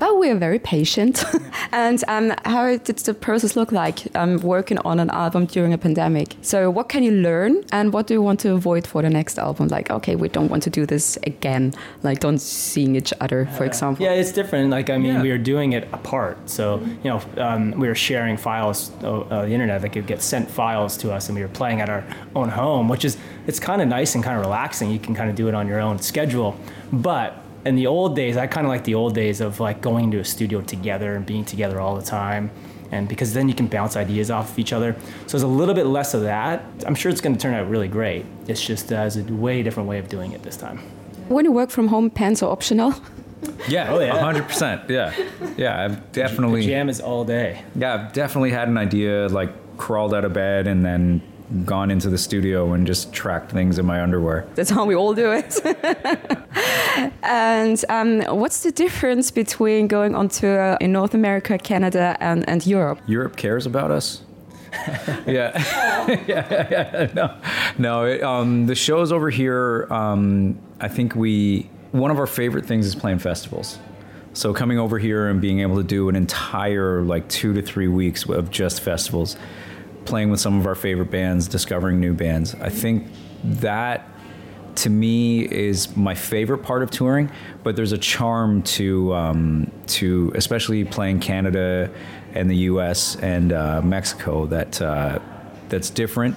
But 0.00 0.18
we 0.18 0.30
are 0.30 0.34
very 0.34 0.58
patient. 0.58 1.22
and 1.72 2.02
um, 2.08 2.32
how 2.46 2.74
did 2.78 2.96
the 2.96 3.12
process 3.12 3.54
look 3.54 3.70
like 3.70 3.98
um, 4.16 4.38
working 4.38 4.78
on 4.78 4.98
an 4.98 5.10
album 5.10 5.44
during 5.44 5.74
a 5.74 5.78
pandemic? 5.78 6.36
So, 6.40 6.70
what 6.70 6.88
can 6.88 7.02
you 7.02 7.12
learn 7.12 7.62
and 7.70 7.92
what 7.92 8.06
do 8.06 8.14
you 8.14 8.22
want 8.22 8.40
to 8.40 8.54
avoid 8.54 8.86
for 8.86 9.02
the 9.02 9.10
next 9.10 9.38
album? 9.38 9.68
Like, 9.68 9.90
okay, 9.90 10.16
we 10.16 10.28
don't 10.28 10.48
want 10.48 10.62
to 10.62 10.70
do 10.70 10.86
this 10.86 11.18
again. 11.24 11.74
Like, 12.02 12.20
don't 12.20 12.38
seeing 12.38 12.96
each 12.96 13.12
other, 13.20 13.44
for 13.58 13.66
example. 13.66 14.02
Yeah, 14.06 14.12
it's 14.12 14.32
different. 14.32 14.70
Like, 14.70 14.88
I 14.88 14.96
mean, 14.96 15.16
Yeah. 15.16 15.22
we 15.22 15.30
were 15.30 15.44
doing 15.52 15.74
it 15.74 15.86
apart. 15.92 16.38
So, 16.48 16.80
you 17.04 17.10
know, 17.10 17.20
um, 17.36 17.72
we 17.72 17.86
were 17.86 17.94
sharing 17.94 18.38
files, 18.38 18.90
uh, 19.02 19.20
uh, 19.20 19.44
the 19.44 19.52
internet, 19.52 19.82
they 19.82 19.90
could 19.90 20.06
get 20.06 20.22
sent 20.22 20.50
files 20.50 20.96
to 20.98 21.12
us 21.12 21.28
and 21.28 21.36
we 21.36 21.42
were 21.42 21.54
playing 21.60 21.82
at 21.82 21.90
our 21.90 22.04
own 22.34 22.48
home, 22.48 22.88
which 22.88 23.04
is, 23.04 23.18
it's 23.46 23.60
kind 23.60 23.82
of 23.82 23.88
nice 23.88 24.14
and 24.14 24.24
kind 24.24 24.36
of 24.38 24.42
relaxing. 24.42 24.90
You 24.90 24.98
can 24.98 25.14
kind 25.14 25.28
of 25.28 25.36
do 25.36 25.46
it 25.48 25.54
on 25.54 25.68
your 25.68 25.80
own 25.80 25.98
schedule. 25.98 26.56
But 26.90 27.36
in 27.64 27.74
the 27.76 27.86
old 27.86 28.16
days, 28.16 28.36
I 28.36 28.46
kind 28.46 28.66
of 28.66 28.68
like 28.70 28.84
the 28.84 28.94
old 28.94 29.14
days 29.14 29.40
of 29.40 29.60
like 29.60 29.80
going 29.80 30.10
to 30.12 30.18
a 30.20 30.24
studio 30.24 30.60
together 30.60 31.14
and 31.14 31.24
being 31.26 31.44
together 31.44 31.80
all 31.80 31.96
the 31.96 32.02
time. 32.02 32.50
And 32.92 33.08
because 33.08 33.34
then 33.34 33.48
you 33.48 33.54
can 33.54 33.68
bounce 33.68 33.96
ideas 33.96 34.30
off 34.32 34.50
of 34.52 34.58
each 34.58 34.72
other. 34.72 34.96
So 35.26 35.32
there's 35.38 35.42
a 35.44 35.46
little 35.46 35.74
bit 35.74 35.86
less 35.86 36.12
of 36.14 36.22
that. 36.22 36.64
I'm 36.86 36.94
sure 36.96 37.10
it's 37.12 37.20
going 37.20 37.36
to 37.36 37.40
turn 37.40 37.54
out 37.54 37.68
really 37.68 37.86
great. 37.86 38.26
It's 38.48 38.60
just 38.64 38.92
uh, 38.92 38.96
it's 39.06 39.16
a 39.16 39.22
way 39.22 39.62
different 39.62 39.88
way 39.88 39.98
of 39.98 40.08
doing 40.08 40.32
it 40.32 40.42
this 40.42 40.56
time. 40.56 40.78
When 41.28 41.44
you 41.44 41.52
work 41.52 41.70
from 41.70 41.88
home, 41.88 42.10
pants 42.10 42.42
are 42.42 42.50
optional. 42.50 42.94
Yeah, 43.68 43.92
Oh, 43.92 44.00
yeah. 44.00 44.12
100%. 44.18 44.88
Yeah. 44.90 45.14
Yeah, 45.56 45.84
I've 45.84 46.12
definitely 46.12 46.62
Pajamas 46.62 47.00
all 47.00 47.24
day. 47.24 47.62
Yeah, 47.76 47.94
I've 47.94 48.12
definitely 48.12 48.50
had 48.50 48.68
an 48.68 48.76
idea 48.76 49.28
like 49.28 49.50
crawled 49.78 50.12
out 50.12 50.24
of 50.24 50.32
bed 50.32 50.66
and 50.66 50.84
then 50.84 51.22
gone 51.64 51.90
into 51.90 52.08
the 52.08 52.18
studio 52.18 52.72
and 52.72 52.86
just 52.86 53.12
tracked 53.12 53.50
things 53.50 53.78
in 53.78 53.86
my 53.86 54.02
underwear. 54.02 54.46
That's 54.54 54.70
how 54.70 54.84
we 54.84 54.94
all 54.94 55.14
do 55.14 55.32
it. 55.32 55.58
and 57.22 57.84
um, 57.88 58.20
what's 58.38 58.62
the 58.62 58.72
difference 58.72 59.30
between 59.30 59.88
going 59.88 60.14
on 60.14 60.28
tour 60.28 60.76
in 60.80 60.92
North 60.92 61.14
America, 61.14 61.58
Canada, 61.58 62.16
and, 62.20 62.48
and 62.48 62.66
Europe? 62.66 63.00
Europe 63.06 63.36
cares 63.36 63.66
about 63.66 63.90
us. 63.90 64.22
yeah. 65.26 65.52
yeah, 66.28 66.68
yeah, 66.70 67.10
no, 67.12 67.36
no. 67.76 68.04
It, 68.04 68.22
um, 68.22 68.66
the 68.66 68.76
shows 68.76 69.10
over 69.10 69.28
here. 69.28 69.88
Um, 69.90 70.58
I 70.80 70.86
think 70.86 71.16
we 71.16 71.68
one 71.90 72.12
of 72.12 72.20
our 72.20 72.26
favorite 72.26 72.66
things 72.66 72.86
is 72.86 72.94
playing 72.94 73.18
festivals. 73.18 73.78
So 74.32 74.54
coming 74.54 74.78
over 74.78 74.98
here 74.98 75.28
and 75.28 75.40
being 75.40 75.60
able 75.60 75.76
to 75.76 75.82
do 75.82 76.08
an 76.08 76.14
entire 76.14 77.02
like 77.02 77.28
two 77.28 77.52
to 77.54 77.62
three 77.62 77.88
weeks 77.88 78.28
of 78.28 78.50
just 78.50 78.80
festivals, 78.80 79.36
playing 80.04 80.30
with 80.30 80.40
some 80.40 80.58
of 80.58 80.66
our 80.66 80.74
favorite 80.74 81.10
bands, 81.10 81.48
discovering 81.48 82.00
new 82.00 82.14
bands. 82.14 82.54
I 82.54 82.68
think 82.68 83.08
that 83.44 84.06
to 84.76 84.90
me 84.90 85.40
is 85.40 85.96
my 85.96 86.14
favorite 86.14 86.58
part 86.58 86.82
of 86.82 86.90
touring. 86.90 87.30
But 87.62 87.76
there's 87.76 87.92
a 87.92 87.98
charm 87.98 88.62
to 88.62 89.14
um, 89.14 89.70
to 89.88 90.32
especially 90.34 90.84
playing 90.84 91.20
Canada 91.20 91.90
and 92.34 92.48
the 92.48 92.56
U.S. 92.56 93.16
and 93.16 93.52
uh, 93.52 93.82
Mexico 93.82 94.46
that 94.46 94.80
uh, 94.80 95.18
that's 95.68 95.90
different. 95.90 96.36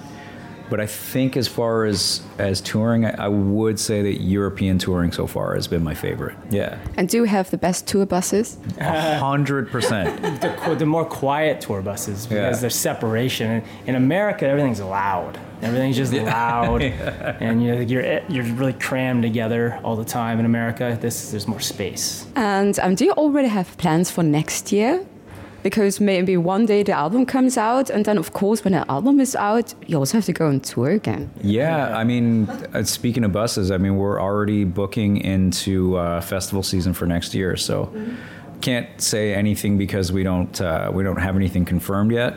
But 0.70 0.80
I 0.80 0.86
think 0.86 1.36
as 1.36 1.46
far 1.46 1.84
as 1.84 2.22
as 2.38 2.60
touring, 2.60 3.04
I, 3.04 3.24
I 3.26 3.28
would 3.28 3.78
say 3.78 4.02
that 4.02 4.22
European 4.22 4.78
touring 4.78 5.12
so 5.12 5.26
far 5.26 5.54
has 5.54 5.68
been 5.68 5.84
my 5.84 5.94
favorite. 5.94 6.36
Yeah, 6.50 6.78
And 6.96 7.08
do 7.08 7.18
you 7.18 7.24
have 7.24 7.50
the 7.50 7.58
best 7.58 7.86
tour 7.86 8.06
buses? 8.06 8.56
a 8.78 9.18
hundred 9.18 9.70
percent. 9.70 10.22
the, 10.40 10.74
the 10.78 10.86
more 10.86 11.04
quiet 11.04 11.60
tour 11.60 11.82
buses 11.82 12.26
because 12.26 12.56
Yeah. 12.56 12.60
there's 12.60 12.74
separation. 12.76 13.50
In, 13.50 13.62
in 13.88 13.94
America, 13.94 14.46
everything's 14.46 14.80
loud. 14.80 15.38
Everything's 15.62 15.96
just 15.96 16.12
loud, 16.38 16.82
and 17.40 17.62
you're, 17.64 17.82
you're 17.82 18.20
you're 18.28 18.44
really 18.54 18.72
crammed 18.74 19.22
together 19.22 19.78
all 19.84 19.96
the 19.96 20.04
time. 20.04 20.38
In 20.40 20.46
America, 20.46 20.96
this 21.00 21.30
there's 21.30 21.46
more 21.46 21.60
space. 21.60 22.26
And 22.36 22.78
um, 22.80 22.94
do 22.94 23.04
you 23.04 23.12
already 23.12 23.48
have 23.48 23.76
plans 23.76 24.10
for 24.10 24.22
next 24.22 24.72
year? 24.72 25.04
Because 25.64 25.98
maybe 25.98 26.36
one 26.36 26.66
day 26.66 26.82
the 26.82 26.92
album 26.92 27.24
comes 27.24 27.56
out, 27.56 27.88
and 27.88 28.04
then, 28.04 28.18
of 28.18 28.34
course, 28.34 28.62
when 28.64 28.74
the 28.74 28.84
album 28.90 29.18
is 29.18 29.34
out, 29.34 29.74
you 29.86 29.98
also 29.98 30.18
have 30.18 30.26
to 30.26 30.32
go 30.32 30.46
on 30.46 30.60
tour 30.60 30.90
again. 30.90 31.30
Yeah, 31.42 31.96
I 31.96 32.04
mean, 32.04 32.48
uh, 32.74 32.84
speaking 32.84 33.24
of 33.24 33.32
buses, 33.32 33.70
I 33.70 33.78
mean, 33.78 33.96
we're 33.96 34.20
already 34.20 34.64
booking 34.64 35.16
into 35.16 35.96
uh, 35.96 36.20
festival 36.20 36.62
season 36.62 36.92
for 36.92 37.06
next 37.06 37.34
year, 37.34 37.56
so 37.56 37.90
can't 38.60 39.00
say 39.00 39.34
anything 39.34 39.76
because 39.78 40.12
we 40.12 40.22
don't 40.22 40.60
uh, 40.60 40.90
we 40.92 41.02
don't 41.02 41.20
have 41.20 41.36
anything 41.36 41.64
confirmed 41.64 42.12
yet. 42.12 42.34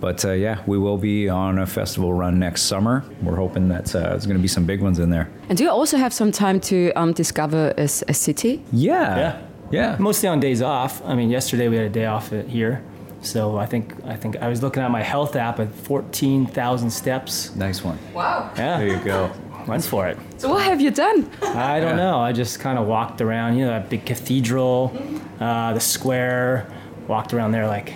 But 0.00 0.24
uh, 0.24 0.32
yeah, 0.32 0.62
we 0.66 0.78
will 0.78 0.98
be 0.98 1.28
on 1.28 1.58
a 1.58 1.66
festival 1.66 2.12
run 2.12 2.38
next 2.38 2.62
summer. 2.62 3.04
We're 3.22 3.36
hoping 3.36 3.68
that 3.68 3.94
uh, 3.94 4.10
there's 4.10 4.26
going 4.26 4.36
to 4.36 4.42
be 4.42 4.48
some 4.48 4.64
big 4.64 4.80
ones 4.80 5.00
in 5.00 5.10
there. 5.10 5.28
And 5.48 5.58
do 5.58 5.64
you 5.64 5.70
also 5.70 5.96
have 5.96 6.12
some 6.12 6.30
time 6.30 6.60
to 6.60 6.92
um, 6.92 7.12
discover 7.12 7.74
a 7.76 7.88
city? 7.88 8.62
Yeah, 8.72 9.16
Yeah. 9.16 9.47
Yeah. 9.70 9.96
Mostly 9.98 10.28
on 10.28 10.40
days 10.40 10.62
off. 10.62 11.02
I 11.04 11.14
mean, 11.14 11.30
yesterday 11.30 11.68
we 11.68 11.76
had 11.76 11.86
a 11.86 11.90
day 11.90 12.06
off 12.06 12.32
at- 12.32 12.46
here, 12.48 12.82
so 13.22 13.56
I 13.58 13.66
think 13.66 13.94
I 14.06 14.16
think 14.16 14.36
I 14.36 14.48
was 14.48 14.62
looking 14.62 14.82
at 14.82 14.90
my 14.90 15.02
health 15.02 15.36
app 15.36 15.60
at 15.60 15.68
14,000 15.72 16.90
steps. 16.90 17.54
Nice 17.56 17.82
one. 17.84 17.98
Wow. 18.14 18.50
Yeah, 18.56 18.78
There 18.78 18.88
you 18.88 18.98
go. 19.04 19.30
went 19.66 19.84
for 19.84 20.06
it. 20.08 20.16
So 20.38 20.48
what 20.50 20.62
have 20.62 20.80
you 20.80 20.90
done? 20.90 21.28
I 21.42 21.80
don't 21.80 21.96
Yeah. 21.98 22.04
know. 22.04 22.18
I 22.20 22.32
just 22.32 22.60
kind 22.60 22.78
of 22.78 22.86
walked 22.86 23.20
around, 23.20 23.56
you 23.58 23.64
know, 23.64 23.70
that 23.72 23.88
big 23.90 24.04
cathedral, 24.06 24.92
uh, 25.40 25.72
the 25.74 25.80
square, 25.80 26.66
walked 27.06 27.34
around 27.34 27.52
there 27.52 27.66
like 27.66 27.94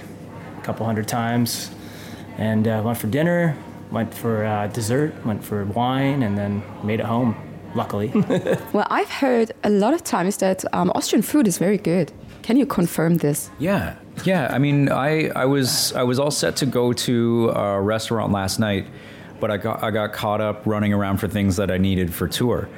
a 0.59 0.63
couple 0.65 0.85
hundred 0.87 1.07
times, 1.09 1.71
and 2.39 2.67
uh, 2.69 2.83
went 2.85 2.99
for 2.99 3.07
dinner, 3.07 3.55
went 3.91 4.13
for 4.15 4.45
uh, 4.45 4.67
dessert, 4.69 5.13
went 5.25 5.43
for 5.45 5.65
wine, 5.65 6.23
and 6.23 6.37
then 6.37 6.63
made 6.83 7.01
it 7.01 7.07
home. 7.07 7.35
Luckily, 7.75 8.09
Well, 8.73 8.87
I've 8.91 9.09
heard 9.11 9.53
a 9.65 9.71
lot 9.71 9.95
of 9.95 10.05
times 10.05 10.37
that 10.39 10.65
um, 10.75 10.91
Austrian 10.95 11.23
food 11.23 11.47
is 11.49 11.59
very 11.59 11.79
good. 11.79 12.13
Can 12.43 12.57
you 12.57 12.67
confirm 12.67 13.17
this? 13.19 13.51
Yeah, 13.59 13.95
yeah. 14.25 14.49
I 14.53 14.59
mean, 14.59 14.91
I, 14.91 15.29
I 15.29 15.45
was 15.47 15.93
I 15.95 16.03
was 16.03 16.19
all 16.19 16.31
set 16.33 16.57
to 16.57 16.67
go 16.67 16.93
to 16.93 17.51
a 17.51 17.81
restaurant 17.81 18.33
last 18.33 18.59
night, 18.59 18.87
but 19.41 19.51
I 19.51 19.57
got 19.57 19.83
I 19.83 19.91
got 19.91 20.13
caught 20.13 20.41
up 20.41 20.67
running 20.67 20.93
around 20.93 21.19
for 21.19 21.29
things 21.29 21.57
that 21.57 21.71
I 21.71 21.79
needed 21.79 22.13
for 22.13 22.27
tour. 22.29 22.69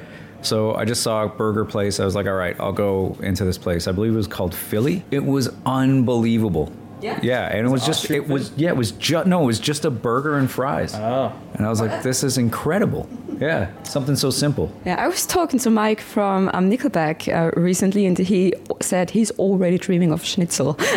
So 0.41 0.75
I 0.75 0.85
just 0.85 1.01
saw 1.01 1.23
a 1.23 1.27
burger 1.29 1.65
place. 1.65 1.99
I 1.99 2.05
was 2.05 2.13
like, 2.13 2.27
all 2.27 2.35
right, 2.35 2.55
I'll 2.59 2.71
go 2.71 3.17
into 3.21 3.43
this 3.43 3.57
place. 3.57 3.87
I 3.87 3.91
believe 3.91 4.13
it 4.13 4.17
was 4.17 4.27
called 4.27 4.53
Philly. 4.53 5.03
It 5.09 5.25
was 5.25 5.49
unbelievable. 5.65 6.71
Yeah? 7.01 7.19
Yeah, 7.21 7.47
and 7.47 7.67
it 7.67 7.69
was 7.69 7.85
just 7.85 8.01
Austrian 8.03 8.23
it 8.23 8.29
was 8.29 8.51
yeah, 8.55 8.69
it 8.69 8.77
was 8.77 8.91
just 8.91 9.27
no, 9.27 9.41
it 9.43 9.45
was 9.45 9.59
just 9.59 9.85
a 9.85 9.91
burger 9.91 10.37
and 10.37 10.49
fries. 10.49 10.93
oh, 10.95 11.33
And 11.55 11.65
I 11.65 11.69
was 11.69 11.81
like, 11.81 12.03
this 12.03 12.23
is 12.23 12.37
incredible. 12.37 13.09
Yeah, 13.39 13.67
something 13.83 14.15
so 14.15 14.29
simple. 14.29 14.71
Yeah, 14.85 14.95
I 15.03 15.07
was 15.07 15.25
talking 15.25 15.59
to 15.59 15.69
Mike 15.69 16.01
from 16.01 16.49
um, 16.53 16.69
Nickelback 16.69 17.27
uh, 17.27 17.51
recently, 17.59 18.05
and 18.05 18.17
he 18.17 18.53
said 18.81 19.09
he's 19.11 19.31
already 19.31 19.77
dreaming 19.77 20.11
of 20.11 20.23
schnitzel. 20.23 20.77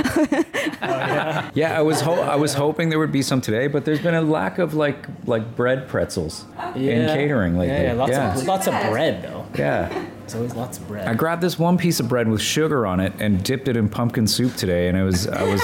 Yeah, 1.55 1.77
I 1.77 1.83
was 1.83 2.01
ho- 2.01 2.21
I 2.21 2.37
was 2.37 2.55
hoping 2.55 2.89
there 2.89 2.99
would 2.99 3.13
be 3.13 3.23
some 3.23 3.41
today, 3.41 3.67
but 3.67 3.85
there's 3.85 4.01
been 4.01 4.15
a 4.15 4.23
lack 4.23 4.59
of 4.59 4.75
like 4.75 5.07
like 5.27 5.57
bread 5.57 5.89
pretzels 5.89 6.45
in 6.75 7.07
catering 7.07 7.57
lately. 7.59 7.75
yeah, 7.75 7.83
yeah, 7.83 7.93
lots 7.95 8.13
yeah. 8.13 8.37
of 8.37 8.45
lots 8.47 8.67
of 8.69 8.75
bread 8.91 9.23
though. 9.23 9.47
Yeah. 9.57 9.89
There's 10.21 10.35
always 10.35 10.55
lots 10.55 10.79
of 10.79 10.87
bread. 10.87 11.09
I 11.09 11.15
grabbed 11.15 11.43
this 11.43 11.59
one 11.59 11.79
piece 11.79 12.01
of 12.01 12.09
bread 12.09 12.29
with 12.29 12.41
sugar 12.43 12.87
on 12.87 13.01
it 13.01 13.13
and 13.19 13.43
dipped 13.43 13.67
it 13.67 13.77
in 13.77 13.89
pumpkin 13.89 14.27
soup 14.27 14.55
today, 14.57 14.89
and 14.89 14.97
it 14.97 15.03
was 15.03 15.27
I 15.27 15.43
was 15.43 15.61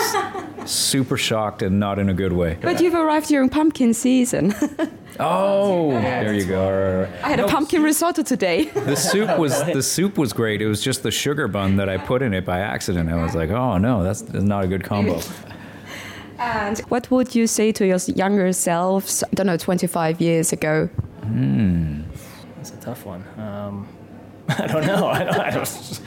super 0.67 1.17
shocked 1.17 1.63
and 1.63 1.79
not 1.81 1.99
in 1.99 2.09
a 2.09 2.15
good 2.15 2.33
way. 2.33 2.59
but 2.61 2.81
you've 2.81 2.95
arrived 2.95 3.29
during 3.29 3.49
pumpkin 3.49 3.95
season. 3.95 4.55
Oh, 5.21 5.93
there 5.93 6.35
you 6.35 6.45
go. 6.45 6.69
Right, 6.69 7.05
right, 7.07 7.13
right. 7.13 7.25
I 7.25 7.29
had 7.29 7.39
a 7.39 7.47
pumpkin 7.47 7.85
risotto 7.85 8.25
today. 8.25 8.65
The 8.75 8.97
soup 8.97 9.39
was 9.45 9.63
the 9.65 9.81
soup 9.81 10.19
was 10.19 10.33
great. 10.33 10.61
It 10.61 10.67
was 10.67 10.83
just 10.83 11.05
the 11.05 11.13
sugar 11.13 11.47
bun 11.47 11.77
that 11.77 11.89
I 11.89 11.99
put 11.99 12.21
in 12.21 12.35
it 12.35 12.45
by 12.45 12.59
accident. 12.59 13.09
I 13.09 13.23
was 13.23 13.33
like, 13.33 13.51
oh 13.51 13.79
no, 13.79 14.03
that's, 14.03 14.23
that's 14.23 14.43
not 14.45 14.65
a 14.65 14.67
good 14.67 14.83
combo. 14.83 15.21
and 16.39 16.79
what 16.89 17.09
would 17.13 17.33
you 17.33 17.47
say 17.47 17.71
to 17.73 17.87
your 17.87 17.99
younger 18.17 18.53
selves, 18.53 19.23
I 19.23 19.29
don't 19.35 19.47
know, 19.47 19.57
25 19.57 20.21
years 20.21 20.53
ago? 20.53 20.89
That's 22.57 22.71
a 22.73 22.77
tough 22.81 23.07
one. 23.07 23.23
Um, 23.39 23.87
I 24.49 24.67
don't 24.67 24.85
know. 24.87 25.07
I 25.07 25.25
don't. 25.25 25.39
I 25.39 25.51
don't 25.51 26.01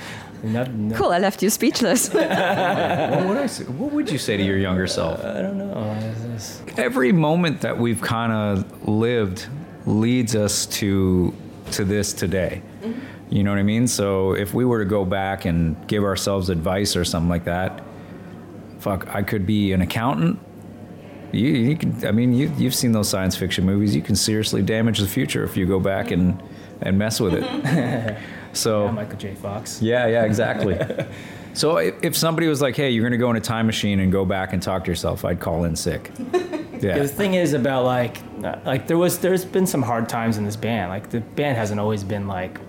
not, 0.44 0.72
no, 0.72 0.96
Cool, 0.96 1.12
I 1.12 1.20
left 1.20 1.41
you 1.44 1.50
speechless. 1.50 2.10
What 2.13 3.27
would 3.27 3.38
I 3.38 3.48
say? 3.48 3.63
What 3.65 3.91
would 3.94 4.10
you 4.12 4.17
say 4.17 4.38
to 4.38 4.44
your 4.44 4.58
younger 4.58 4.88
self? 4.88 5.24
I 5.24 5.41
don't 5.41 5.58
know. 5.58 5.72
It's- 5.98 6.24
it's- 6.24 6.62
every 6.77 7.12
moment 7.12 7.62
that 7.62 7.77
we've 7.77 8.01
kind 8.01 8.32
of 8.32 8.88
lived 8.88 9.48
leads 9.86 10.36
us 10.36 10.65
to 10.79 11.34
to 11.72 11.84
this 11.84 12.13
today. 12.13 12.62
Mm-hmm. 12.82 13.00
You 13.29 13.44
know 13.44 13.51
what 13.51 13.60
I 13.60 13.63
mean? 13.63 13.88
So 13.88 14.34
if 14.34 14.53
we 14.53 14.63
were 14.63 14.79
to 14.79 14.89
go 14.89 15.03
back 15.03 15.44
and 15.46 15.75
give 15.88 16.03
ourselves 16.03 16.50
advice 16.50 16.96
or 16.96 17.03
something 17.03 17.29
like 17.29 17.44
that, 17.46 17.84
fuck, 18.79 19.13
I 19.13 19.22
could 19.24 19.46
be 19.46 19.74
an 19.74 19.82
accountant. 19.82 20.39
You, 21.34 21.50
you 21.50 21.75
can, 21.75 22.08
I 22.08 22.12
mean, 22.12 22.34
you, 22.34 22.53
you've 22.58 22.75
seen 22.75 22.94
those 22.94 23.10
science 23.10 23.36
fiction 23.36 23.65
movies. 23.65 23.94
You 23.94 24.01
can 24.01 24.15
seriously 24.15 24.62
damage 24.62 25.00
the 25.00 25.08
future 25.08 25.44
if 25.44 25.58
you 25.58 25.65
go 25.65 25.77
back 25.79 26.12
and, 26.12 26.41
and 26.82 26.98
mess 26.98 27.20
with 27.20 27.34
it. 27.34 27.44
Mm-hmm. 27.44 28.24
so, 28.58 28.92
Michael 28.92 29.18
J. 29.18 29.36
Fox. 29.36 29.82
yeah, 29.82 30.08
yeah, 30.08 30.24
exactly. 30.24 30.78
so 31.54 31.78
if, 31.78 31.96
if 32.04 32.16
somebody 32.18 32.48
was 32.48 32.62
like, 32.62 32.76
hey, 32.76 32.90
you're 32.90 33.04
going 33.04 33.12
to 33.12 33.18
go 33.18 33.30
in 33.30 33.36
a 33.36 33.42
time 33.42 33.66
machine 33.66 34.00
and 34.00 34.12
go 34.12 34.26
back 34.26 34.54
and 34.54 34.62
talk 34.62 34.84
to 34.86 34.92
yourself, 34.92 35.24
I'd 35.26 35.40
call 35.40 35.64
in 35.64 35.76
sick. 35.76 36.12
Yeah. 36.80 37.00
The 37.00 37.08
thing 37.08 37.34
is 37.34 37.54
about 37.54 37.86
like, 37.86 38.18
like 38.64 38.86
there 38.86 39.00
was, 39.00 39.18
there's 39.18 39.44
been 39.44 39.66
some 39.66 39.82
hard 39.82 40.08
times 40.08 40.38
in 40.38 40.46
this 40.46 40.56
band. 40.56 40.90
Like 40.90 41.10
the 41.10 41.22
band 41.22 41.58
hasn't 41.58 41.80
always 41.80 42.04
been 42.04 42.28
like, 42.28 42.60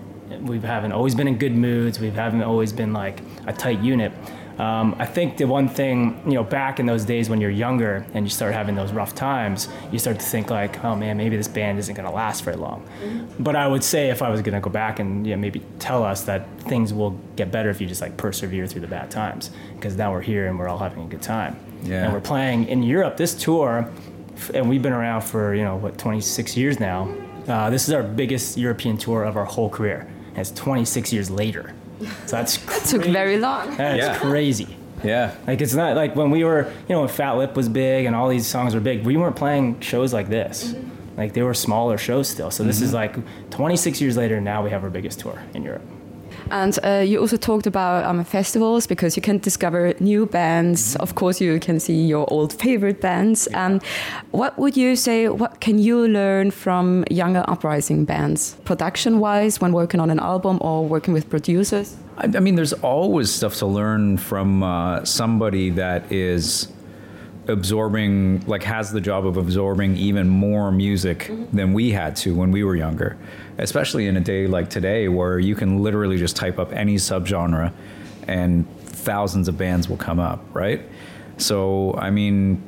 we 0.41 0.59
haven't 0.59 0.93
always 0.93 1.13
been 1.13 1.27
in 1.27 1.37
good 1.37 1.55
moods. 1.55 1.99
We 1.99 2.09
haven't 2.09 2.41
always 2.41 2.73
been 2.73 2.91
like 2.91 3.19
a 3.45 3.53
tight 3.53 3.81
unit. 3.81 4.11
Um, 4.59 4.93
I 4.99 5.05
think 5.05 5.37
the 5.37 5.45
one 5.45 5.69
thing, 5.69 6.21
you 6.25 6.33
know, 6.33 6.43
back 6.43 6.81
in 6.81 6.85
those 6.85 7.05
days 7.05 7.29
when 7.29 7.39
you're 7.39 7.49
younger 7.49 8.05
and 8.13 8.25
you 8.25 8.29
start 8.29 8.53
having 8.53 8.75
those 8.75 8.91
rough 8.91 9.15
times, 9.15 9.69
you 9.89 9.97
start 9.99 10.19
to 10.19 10.25
think 10.25 10.49
like, 10.49 10.83
oh 10.83 10.97
man, 10.97 11.15
maybe 11.15 11.37
this 11.37 11.47
band 11.47 11.79
isn't 11.79 11.95
going 11.95 12.07
to 12.07 12.13
last 12.13 12.43
very 12.43 12.57
long. 12.57 12.85
But 13.39 13.55
I 13.55 13.67
would 13.67 13.85
say 13.85 14.09
if 14.09 14.21
I 14.21 14.29
was 14.29 14.41
going 14.41 14.55
to 14.55 14.59
go 14.59 14.69
back 14.69 14.99
and 14.99 15.25
yeah, 15.25 15.37
maybe 15.37 15.61
tell 15.79 16.03
us 16.03 16.23
that 16.23 16.45
things 16.63 16.93
will 16.93 17.11
get 17.37 17.51
better 17.51 17.69
if 17.69 17.79
you 17.79 17.87
just 17.87 18.01
like 18.01 18.17
persevere 18.17 18.67
through 18.67 18.81
the 18.81 18.87
bad 18.87 19.09
times, 19.09 19.51
because 19.75 19.95
now 19.95 20.11
we're 20.11 20.21
here 20.21 20.47
and 20.47 20.59
we're 20.59 20.67
all 20.67 20.77
having 20.77 21.05
a 21.05 21.07
good 21.07 21.21
time. 21.21 21.57
Yeah. 21.83 22.03
And 22.03 22.13
we're 22.13 22.19
playing 22.19 22.67
in 22.67 22.83
Europe. 22.83 23.15
This 23.15 23.33
tour, 23.33 23.89
and 24.53 24.69
we've 24.69 24.81
been 24.81 24.93
around 24.93 25.21
for 25.21 25.55
you 25.55 25.63
know 25.63 25.77
what 25.77 25.97
26 25.97 26.57
years 26.57 26.81
now. 26.81 27.09
Uh, 27.47 27.69
this 27.69 27.87
is 27.87 27.93
our 27.93 28.03
biggest 28.03 28.57
European 28.57 28.97
tour 28.97 29.23
of 29.23 29.37
our 29.37 29.45
whole 29.45 29.69
career. 29.69 30.07
And 30.29 30.37
it's 30.39 30.51
26 30.51 31.11
years 31.13 31.31
later, 31.31 31.73
so 32.25 32.35
that's 32.37 32.57
It 32.77 32.85
took 32.85 33.05
very 33.05 33.37
long. 33.37 33.75
that's 33.77 33.97
Yeah. 33.97 34.17
crazy. 34.17 34.77
Yeah. 35.03 35.35
Like 35.47 35.61
it's 35.61 35.73
not 35.73 35.95
like 35.95 36.15
when 36.15 36.29
we 36.29 36.43
were, 36.43 36.71
you 36.87 36.95
know, 36.95 37.01
when 37.01 37.09
Fat 37.09 37.33
Lip 37.33 37.55
was 37.55 37.69
big 37.69 38.05
and 38.05 38.15
all 38.15 38.27
these 38.29 38.47
songs 38.47 38.73
were 38.73 38.81
big. 38.81 39.05
We 39.05 39.17
weren't 39.17 39.35
playing 39.35 39.79
shows 39.79 40.13
like 40.13 40.29
this. 40.29 40.73
Mm-hmm. 40.73 41.17
Like 41.17 41.33
they 41.33 41.41
were 41.41 41.53
smaller 41.53 41.97
shows 41.97 42.29
still. 42.29 42.51
So 42.51 42.63
this 42.63 42.77
mm-hmm. 42.77 42.85
is 42.85 42.93
like 42.93 43.49
26 43.51 44.01
years 44.01 44.17
later. 44.17 44.39
Now 44.41 44.63
we 44.63 44.69
have 44.69 44.83
our 44.83 44.89
biggest 44.89 45.19
tour 45.19 45.41
in 45.53 45.63
Europe. 45.63 45.83
And 46.51 46.77
uh, 46.83 47.03
you 47.05 47.19
also 47.19 47.37
talked 47.37 47.67
about 47.67 48.05
um, 48.05 48.23
festivals 48.23 48.87
because 48.87 49.15
you 49.15 49.21
can 49.21 49.37
discover 49.37 49.93
new 49.99 50.25
bands. 50.25 50.95
Of 50.97 51.15
course, 51.15 51.39
you 51.39 51.59
can 51.59 51.79
see 51.79 52.05
your 52.05 52.25
old 52.31 52.53
favorite 52.53 53.01
bands. 53.01 53.47
Um, 53.53 53.81
what 54.31 54.57
would 54.57 54.75
you 54.75 54.95
say? 54.95 55.29
What 55.29 55.59
can 55.59 55.79
you 55.79 56.07
learn 56.07 56.51
from 56.51 57.03
younger 57.09 57.43
uprising 57.47 58.05
bands, 58.05 58.55
production-wise, 58.65 59.61
when 59.61 59.73
working 59.73 59.99
on 59.99 60.09
an 60.09 60.19
album 60.19 60.57
or 60.61 60.85
working 60.85 61.13
with 61.13 61.29
producers? 61.29 61.95
I, 62.17 62.25
I 62.25 62.39
mean, 62.39 62.55
there's 62.55 62.73
always 62.73 63.31
stuff 63.31 63.55
to 63.55 63.65
learn 63.65 64.17
from 64.17 64.63
uh, 64.63 65.05
somebody 65.05 65.69
that 65.71 66.11
is 66.11 66.67
absorbing, 67.49 68.45
like, 68.47 68.63
has 68.63 68.91
the 68.91 69.01
job 69.01 69.25
of 69.25 69.35
absorbing 69.35 69.97
even 69.97 70.29
more 70.29 70.71
music 70.71 71.29
than 71.51 71.73
we 71.73 71.91
had 71.91 72.15
to 72.17 72.35
when 72.35 72.51
we 72.51 72.63
were 72.63 72.75
younger. 72.75 73.17
Especially 73.57 74.07
in 74.07 74.15
a 74.15 74.21
day 74.21 74.47
like 74.47 74.69
today, 74.69 75.09
where 75.09 75.39
you 75.39 75.55
can 75.55 75.79
literally 75.83 76.17
just 76.17 76.35
type 76.35 76.59
up 76.59 76.71
any 76.71 76.95
subgenre 76.95 77.73
and 78.27 78.65
thousands 78.79 79.47
of 79.47 79.57
bands 79.57 79.89
will 79.89 79.97
come 79.97 80.19
up, 80.19 80.45
right? 80.53 80.81
So, 81.37 81.95
I 81.95 82.09
mean, 82.09 82.61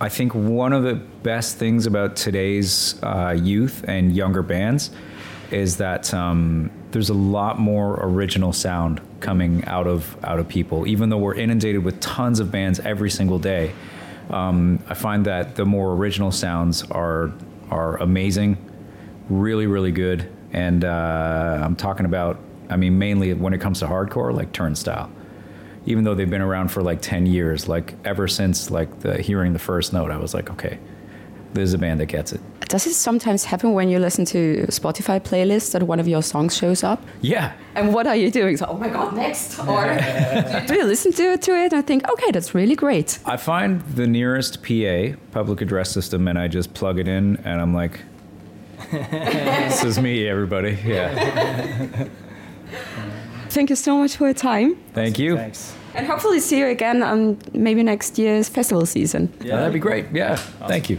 I 0.00 0.08
think 0.08 0.34
one 0.34 0.72
of 0.72 0.84
the 0.84 0.94
best 0.94 1.56
things 1.56 1.86
about 1.86 2.16
today's 2.16 3.02
uh, 3.02 3.36
youth 3.36 3.84
and 3.88 4.14
younger 4.14 4.42
bands 4.42 4.90
is 5.50 5.78
that 5.78 6.14
um, 6.14 6.70
there's 6.90 7.10
a 7.10 7.14
lot 7.14 7.58
more 7.58 7.98
original 8.02 8.52
sound 8.52 9.00
coming 9.20 9.64
out 9.66 9.86
of 9.86 10.16
out 10.24 10.38
of 10.38 10.48
people. 10.48 10.86
Even 10.86 11.10
though 11.10 11.18
we're 11.18 11.34
inundated 11.34 11.84
with 11.84 12.00
tons 12.00 12.40
of 12.40 12.50
bands 12.50 12.80
every 12.80 13.10
single 13.10 13.38
day, 13.38 13.72
um, 14.30 14.82
I 14.88 14.94
find 14.94 15.24
that 15.26 15.56
the 15.56 15.64
more 15.64 15.92
original 15.92 16.30
sounds 16.30 16.82
are 16.90 17.32
are 17.70 17.96
amazing, 17.98 18.56
really, 19.28 19.66
really 19.66 19.92
good. 19.92 20.30
And 20.52 20.84
uh, 20.84 21.60
I'm 21.62 21.76
talking 21.76 22.06
about, 22.06 22.38
I 22.70 22.76
mean, 22.76 22.98
mainly 22.98 23.34
when 23.34 23.52
it 23.52 23.60
comes 23.60 23.80
to 23.80 23.86
hardcore, 23.86 24.34
like 24.34 24.52
Turnstile. 24.52 25.10
Even 25.86 26.04
though 26.04 26.14
they've 26.14 26.28
been 26.28 26.42
around 26.42 26.68
for 26.68 26.82
like 26.82 27.00
10 27.00 27.26
years, 27.26 27.68
like 27.68 27.94
ever 28.04 28.28
since 28.28 28.70
like 28.70 29.00
the 29.00 29.20
hearing 29.20 29.52
the 29.52 29.58
first 29.58 29.92
note, 29.92 30.10
I 30.10 30.18
was 30.18 30.34
like, 30.34 30.50
okay, 30.50 30.78
this 31.54 31.68
is 31.68 31.74
a 31.74 31.78
band 31.78 32.00
that 32.00 32.06
gets 32.06 32.32
it. 32.32 32.40
Does 32.68 32.86
it 32.86 32.92
sometimes 32.92 33.44
happen 33.44 33.72
when 33.72 33.88
you 33.88 33.98
listen 33.98 34.26
to 34.26 34.66
Spotify 34.68 35.18
playlists 35.20 35.72
that 35.72 35.82
one 35.84 35.98
of 35.98 36.06
your 36.06 36.22
songs 36.22 36.54
shows 36.54 36.84
up? 36.84 37.02
Yeah. 37.22 37.54
And 37.74 37.94
what 37.94 38.06
are 38.06 38.14
you 38.14 38.30
doing? 38.30 38.58
So, 38.58 38.66
oh 38.66 38.76
my 38.76 38.90
god, 38.90 39.16
next! 39.16 39.58
Or 39.58 39.86
do 40.66 40.74
you 40.74 40.84
listen 40.84 41.12
to, 41.12 41.38
to 41.38 41.52
it 41.52 41.72
and 41.72 41.86
think, 41.86 42.06
okay, 42.10 42.30
that's 42.30 42.54
really 42.54 42.76
great? 42.76 43.20
I 43.24 43.38
find 43.38 43.80
the 43.94 44.06
nearest 44.06 44.62
PA, 44.62 45.16
public 45.32 45.62
address 45.62 45.90
system, 45.90 46.28
and 46.28 46.38
I 46.38 46.46
just 46.46 46.74
plug 46.74 46.98
it 46.98 47.08
in, 47.08 47.38
and 47.38 47.58
I'm 47.58 47.72
like, 47.72 48.00
this 48.90 49.82
is 49.82 49.98
me, 49.98 50.28
everybody. 50.28 50.78
Yeah. 50.84 52.06
Thank 53.48 53.70
you 53.70 53.76
so 53.76 53.96
much 53.96 54.16
for 54.16 54.26
your 54.26 54.34
time. 54.34 54.76
Thank 54.92 55.18
you. 55.18 55.36
Thanks. 55.36 55.74
And 55.94 56.06
hopefully 56.06 56.38
see 56.38 56.58
you 56.58 56.66
again 56.66 57.02
on 57.02 57.38
maybe 57.54 57.82
next 57.82 58.18
year's 58.18 58.50
festival 58.50 58.84
season. 58.84 59.32
Yeah, 59.40 59.56
that'd 59.56 59.72
be 59.72 59.78
great. 59.78 60.06
Yeah. 60.12 60.36
Thank 60.36 60.90
you. 60.90 60.98